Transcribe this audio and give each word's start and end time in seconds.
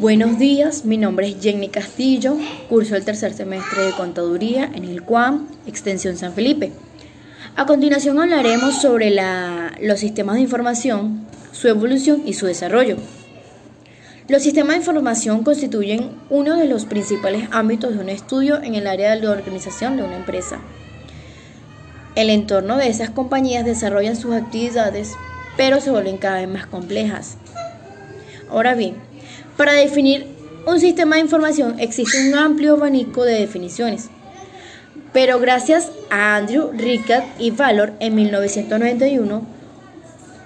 Buenos 0.00 0.38
días, 0.38 0.86
mi 0.86 0.96
nombre 0.96 1.28
es 1.28 1.42
Jenny 1.42 1.68
Castillo, 1.68 2.38
curso 2.70 2.96
el 2.96 3.04
tercer 3.04 3.34
semestre 3.34 3.82
de 3.82 3.92
Contaduría 3.92 4.64
en 4.64 4.84
el 4.84 5.02
CUAM, 5.02 5.46
Extensión 5.66 6.16
San 6.16 6.32
Felipe. 6.32 6.72
A 7.54 7.66
continuación 7.66 8.18
hablaremos 8.18 8.80
sobre 8.80 9.14
los 9.82 10.00
sistemas 10.00 10.36
de 10.36 10.40
información, 10.40 11.26
su 11.52 11.68
evolución 11.68 12.22
y 12.24 12.32
su 12.32 12.46
desarrollo. 12.46 12.96
Los 14.26 14.42
sistemas 14.42 14.76
de 14.76 14.78
información 14.78 15.44
constituyen 15.44 16.12
uno 16.30 16.56
de 16.56 16.64
los 16.64 16.86
principales 16.86 17.46
ámbitos 17.50 17.92
de 17.92 17.98
un 17.98 18.08
estudio 18.08 18.62
en 18.62 18.76
el 18.76 18.86
área 18.86 19.14
de 19.14 19.20
la 19.20 19.32
organización 19.32 19.98
de 19.98 20.04
una 20.04 20.16
empresa. 20.16 20.60
El 22.14 22.30
entorno 22.30 22.78
de 22.78 22.88
esas 22.88 23.10
compañías 23.10 23.66
desarrollan 23.66 24.16
sus 24.16 24.34
actividades, 24.34 25.12
pero 25.58 25.78
se 25.78 25.90
vuelven 25.90 26.16
cada 26.16 26.38
vez 26.38 26.48
más 26.48 26.64
complejas. 26.64 27.36
Ahora 28.48 28.74
bien, 28.74 29.09
para 29.60 29.74
definir 29.74 30.24
un 30.64 30.80
sistema 30.80 31.16
de 31.16 31.20
información 31.20 31.78
existe 31.80 32.26
un 32.26 32.34
amplio 32.34 32.76
abanico 32.76 33.24
de 33.24 33.40
definiciones, 33.40 34.08
pero 35.12 35.38
gracias 35.38 35.92
a 36.08 36.36
Andrew 36.36 36.70
Rickard 36.72 37.24
y 37.38 37.50
Valor 37.50 37.92
en 38.00 38.14
1991 38.14 39.42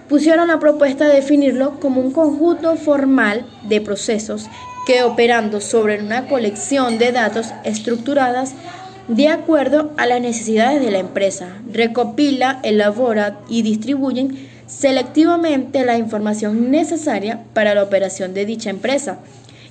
pusieron 0.09 0.49
la 0.49 0.59
propuesta 0.59 1.07
de 1.07 1.15
definirlo 1.15 1.79
como 1.79 2.01
un 2.01 2.11
conjunto 2.11 2.75
formal 2.75 3.47
de 3.63 3.81
procesos 3.81 4.49
que 4.85 5.05
operando 5.05 5.61
sobre 5.61 6.03
una 6.03 6.27
colección 6.27 6.99
de 6.99 7.13
datos 7.13 7.53
estructuradas 7.63 8.55
de 9.07 9.29
acuerdo 9.29 9.93
a 9.97 10.07
las 10.07 10.21
necesidades 10.21 10.85
de 10.85 10.91
la 10.91 10.99
empresa, 10.99 11.59
recopila, 11.71 12.59
elabora 12.65 13.39
y 13.49 13.63
distribuyen 13.63 14.54
selectivamente 14.67 15.85
la 15.85 15.99
información 15.99 16.71
necesaria 16.71 17.45
para 17.53 17.75
la 17.75 17.83
operación 17.83 18.35
de 18.35 18.47
dicha 18.47 18.71
empresa 18.71 19.19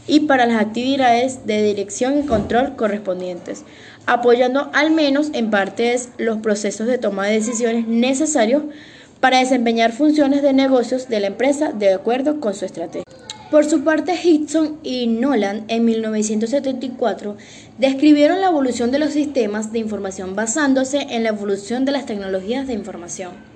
y 0.08 0.22
para 0.22 0.46
las 0.46 0.62
actividades 0.62 1.46
de 1.46 1.64
dirección 1.64 2.20
y 2.20 2.26
control 2.26 2.76
correspondientes, 2.76 3.64
apoyando 4.06 4.70
al 4.73 4.92
menos 4.92 5.30
en 5.34 5.50
partes 5.50 6.09
los 6.17 6.38
procesos 6.40 6.88
de 6.88 6.98
toma 6.98 7.28
de 7.28 7.36
decisiones 7.36 7.88
necesarios 7.88 8.64
para 9.20 9.40
desempeñar 9.40 9.94
funciones 9.94 10.42
de 10.42 10.52
negocios 10.52 11.08
de 11.08 11.22
la 11.22 11.28
empresa 11.28 11.72
de 11.72 11.94
acuerdo 11.94 12.42
con 12.42 12.54
su 12.54 12.66
estrategia. 12.66 13.04
Por 13.50 13.66
su 13.66 13.84
parte, 13.84 14.16
Hickson 14.22 14.80
y 14.84 15.08
Nolan 15.08 15.66
en 15.67 15.86
1974 15.86 17.38
describieron 17.78 18.42
la 18.42 18.48
evolución 18.48 18.92
de 18.92 19.00
los 19.00 19.12
sistemas 19.12 19.72
de 19.72 19.80
información 19.80 20.36
basándose 20.36 21.06
en 21.10 21.23
la 21.23 21.30
evolución 21.30 21.86
de 21.86 21.92
las 21.92 22.06
tecnologías 22.06 22.67
de 22.67 22.73
información 22.73 23.54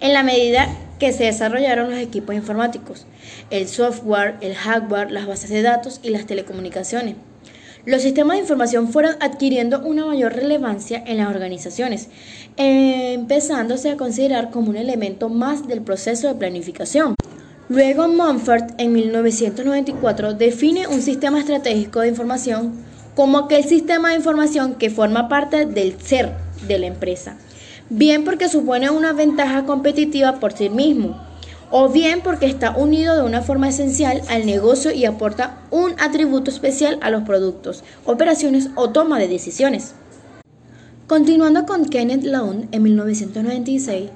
en 0.00 0.12
la 0.12 0.22
medida 0.22 0.68
que 0.98 1.12
se 1.12 1.24
desarrollaron 1.24 1.90
los 1.90 1.98
equipos 1.98 2.34
informáticos, 2.34 3.06
el 3.50 3.68
software, 3.68 4.36
el 4.40 4.54
hardware, 4.54 5.10
las 5.10 5.26
bases 5.26 5.50
de 5.50 5.62
datos 5.62 6.00
y 6.02 6.10
las 6.10 6.26
telecomunicaciones. 6.26 7.16
Los 7.84 8.02
sistemas 8.02 8.36
de 8.36 8.42
información 8.42 8.88
fueron 8.88 9.16
adquiriendo 9.20 9.80
una 9.80 10.04
mayor 10.04 10.34
relevancia 10.34 11.02
en 11.06 11.18
las 11.18 11.28
organizaciones, 11.28 12.08
empezándose 12.56 13.90
a 13.90 13.96
considerar 13.96 14.50
como 14.50 14.70
un 14.70 14.76
elemento 14.76 15.28
más 15.28 15.66
del 15.66 15.80
proceso 15.80 16.28
de 16.28 16.34
planificación. 16.34 17.14
Luego, 17.68 18.08
Mumford 18.08 18.72
en 18.78 18.92
1994 18.92 20.34
define 20.34 20.86
un 20.88 21.02
sistema 21.02 21.38
estratégico 21.38 22.00
de 22.00 22.08
información 22.08 22.72
como 23.14 23.38
aquel 23.38 23.64
sistema 23.64 24.10
de 24.10 24.16
información 24.16 24.74
que 24.74 24.90
forma 24.90 25.28
parte 25.28 25.66
del 25.66 26.00
ser 26.00 26.32
de 26.66 26.78
la 26.78 26.86
empresa 26.86 27.36
bien 27.90 28.24
porque 28.24 28.48
supone 28.48 28.90
una 28.90 29.12
ventaja 29.12 29.64
competitiva 29.64 30.40
por 30.40 30.52
sí 30.52 30.68
mismo, 30.68 31.16
o 31.70 31.88
bien 31.88 32.20
porque 32.22 32.46
está 32.46 32.70
unido 32.76 33.16
de 33.16 33.22
una 33.22 33.42
forma 33.42 33.68
esencial 33.68 34.22
al 34.28 34.46
negocio 34.46 34.90
y 34.92 35.04
aporta 35.04 35.58
un 35.70 35.92
atributo 35.98 36.50
especial 36.50 36.98
a 37.02 37.10
los 37.10 37.22
productos, 37.22 37.84
operaciones 38.04 38.70
o 38.74 38.90
toma 38.90 39.18
de 39.18 39.28
decisiones. 39.28 39.94
Continuando 41.06 41.64
con 41.66 41.86
Kenneth 41.86 42.24
Lawn 42.24 42.68
en 42.72 42.82
1996, 42.82 44.10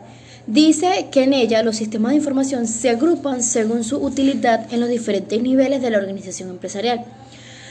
dice 0.47 1.09
que 1.11 1.23
en 1.23 1.33
ella 1.33 1.63
los 1.63 1.77
sistemas 1.77 2.11
de 2.11 2.17
información 2.17 2.67
se 2.67 2.91
agrupan 2.91 3.43
según 3.43 3.85
su 3.85 3.97
utilidad 3.99 4.73
en 4.73 4.81
los 4.81 4.89
diferentes 4.89 5.41
niveles 5.41 5.81
de 5.81 5.91
la 5.91 5.99
organización 5.99 6.51
empresarial. 6.51 7.05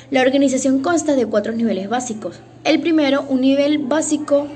La 0.09 0.21
organización 0.21 0.81
consta 0.81 1.15
de 1.15 1.25
cuatro 1.25 1.53
niveles 1.53 1.87
básicos. 1.87 2.39
El 2.63 2.81
primero, 2.81 3.23
un 3.29 3.41
nivel 3.41 3.77
básico 3.77 4.47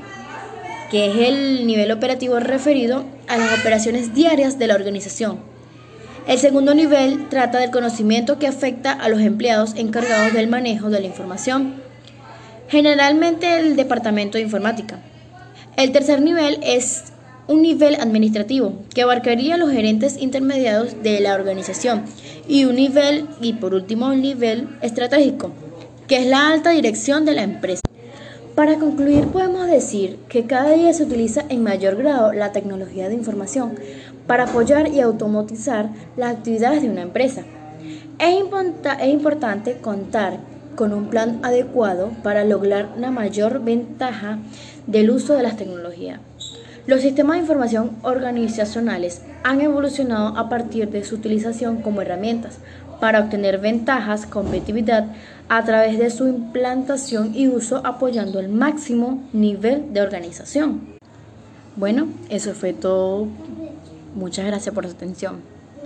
que 0.96 1.08
es 1.08 1.18
el 1.28 1.68
nivel 1.68 1.92
operativo 1.92 2.40
referido 2.40 3.04
a 3.28 3.36
las 3.36 3.60
operaciones 3.60 4.14
diarias 4.16 4.58
de 4.58 4.68
la 4.68 4.76
organización. 4.76 5.40
El 6.26 6.40
segundo 6.40 6.74
nivel 6.74 7.28
trata 7.28 7.58
del 7.58 7.70
conocimiento 7.70 8.40
que 8.40 8.48
afecta 8.48 8.94
a 8.94 9.10
los 9.10 9.20
empleados 9.20 9.74
encargados 9.76 10.32
del 10.32 10.48
manejo 10.48 10.90
de 10.90 11.02
la 11.02 11.08
información, 11.08 11.74
generalmente 12.70 13.60
el 13.60 13.76
departamento 13.76 14.38
de 14.38 14.46
informática. 14.46 15.02
El 15.76 15.92
tercer 15.92 16.22
nivel 16.22 16.60
es 16.64 17.12
un 17.50 17.62
nivel 17.62 17.96
administrativo 17.96 18.72
que 18.94 19.02
abarcaría 19.02 19.56
a 19.56 19.58
los 19.58 19.72
gerentes 19.72 20.16
intermediados 20.16 21.04
de 21.04 21.20
la 21.20 21.34
organización 21.34 22.06
y 22.48 22.64
un 22.64 22.76
nivel 22.78 23.28
y 23.42 23.52
por 23.52 23.74
último 23.74 24.08
un 24.08 24.22
nivel 24.22 24.70
estratégico 24.82 25.52
que 26.08 26.20
es 26.20 26.26
la 26.26 26.54
alta 26.54 26.70
dirección 26.70 27.26
de 27.26 27.34
la 27.34 27.44
empresa. 27.44 27.82
Para 28.56 28.80
concluir, 28.80 29.28
podemos 29.28 29.68
decir 29.68 30.18
que 30.30 30.46
cada 30.46 30.72
día 30.72 30.94
se 30.94 31.04
utiliza 31.04 31.44
en 31.50 31.62
mayor 31.62 31.98
grado 31.98 32.32
la 32.32 32.54
tecnología 32.54 33.10
de 33.10 33.16
información 33.16 33.76
para 34.28 34.46
apoyar 34.46 34.88
y 34.88 35.02
automatizar 35.02 35.90
las 36.16 36.38
actividades 36.38 36.82
de 36.82 36.90
una 36.90 37.02
empresa. 37.02 37.44
Es, 38.18 39.10
importante 39.10 39.78
contar 39.80 40.38
con 40.78 40.94
un 40.94 41.10
plan 41.10 41.42
adecuado 41.44 42.12
para 42.24 42.46
lograr 42.46 42.94
una 42.96 43.12
mayor 43.12 43.62
ventaja 43.62 44.40
del 44.88 45.10
uso 45.10 45.34
de 45.34 45.44
las 45.44 45.58
tecnologías. 45.58 46.22
Los 46.88 47.02
sistemas 47.02 47.36
de 47.36 47.42
información 47.42 47.92
organizacionales 48.04 49.22
han 49.44 49.60
evolucionado 49.60 50.38
a 50.38 50.48
partir 50.48 50.90
de 50.92 51.04
su 51.04 51.16
utilización 51.16 51.82
como 51.82 52.02
herramientas 52.02 52.60
para 53.00 53.20
obtener 53.20 53.60
ventajas, 53.60 54.26
competitividad 54.26 55.08
a 55.50 55.64
través 55.64 56.00
de 56.00 56.10
su 56.10 56.28
implantación 56.28 57.36
y 57.36 57.48
uso 57.48 57.82
apoyando 57.84 58.40
el 58.40 58.50
máximo 58.50 59.24
nivel 59.34 59.94
de 59.94 60.02
organización. 60.02 60.96
Bueno, 61.76 62.08
eso 62.30 62.54
fue 62.54 62.74
todo. 62.74 63.28
Muchas 64.16 64.46
gracias 64.46 64.74
por 64.74 64.86
su 64.86 64.92
atención. 64.92 65.42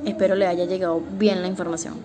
Espero 0.06 0.36
le 0.36 0.48
haya 0.48 0.66
llegado 0.66 1.02
bien 1.18 1.42
la 1.42 1.48
información. 1.48 1.96